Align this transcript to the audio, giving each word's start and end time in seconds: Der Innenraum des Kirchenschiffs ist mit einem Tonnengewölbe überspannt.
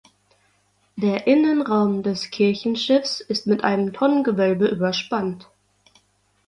Der 0.95 1.27
Innenraum 1.27 2.01
des 2.01 2.31
Kirchenschiffs 2.31 3.19
ist 3.21 3.45
mit 3.45 3.63
einem 3.63 3.93
Tonnengewölbe 3.93 4.65
überspannt. 4.65 5.47